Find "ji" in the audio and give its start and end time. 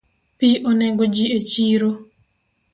1.15-1.25